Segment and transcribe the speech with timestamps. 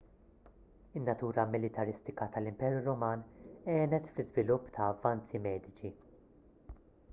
[0.99, 3.23] in-natura militaristika tal-imperu ruman
[3.75, 5.97] għenet fl-iżvilupp ta' avvanzi mediċi